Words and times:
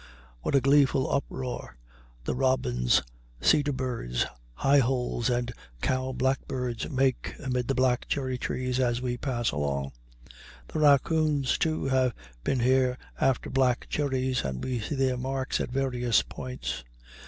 What 0.41 0.55
a 0.55 0.61
gleeful 0.61 1.11
uproar 1.13 1.77
the 2.23 2.33
robins, 2.33 3.03
cedar 3.39 3.71
birds, 3.71 4.25
high 4.55 4.79
holes, 4.79 5.29
and 5.29 5.53
cow 5.83 6.11
blackbirds 6.11 6.89
make 6.89 7.35
amid 7.39 7.67
the 7.67 7.75
black 7.75 8.07
cherry 8.07 8.39
trees 8.39 8.79
as 8.79 8.99
we 8.99 9.15
pass 9.15 9.51
along! 9.51 9.91
The 10.69 10.79
raccoons, 10.79 11.55
too, 11.59 11.85
have 11.85 12.15
been 12.43 12.61
here 12.61 12.97
after 13.19 13.51
black 13.51 13.89
cherries, 13.89 14.43
and 14.43 14.63
we 14.63 14.79
see 14.79 14.95
their 14.95 15.17
marks 15.17 15.61
at 15.61 15.69
various 15.69 16.23
points. 16.23 16.83